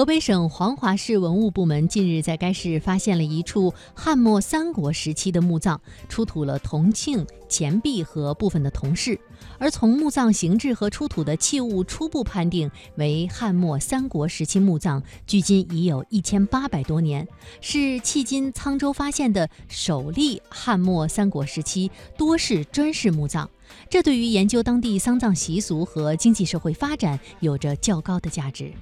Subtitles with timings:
[0.00, 5.78] 河北省黄骅市文物部门近日在该市发现了一处汉末三国时期的墓葬，
[6.08, 9.20] 出土了铜磬、钱币和部分的铜饰。
[9.58, 17.28] 而从墓葬形制和出土的器物初步判定为汉末三国时期墓葬，距今已有一千八百多年，
[17.60, 23.46] 是迄今沧州发现的首例汉末三国时期多室砖式墓葬。
[23.90, 28.72] 这对于研究当地丧葬习俗和经济社会发展有着较高的价值。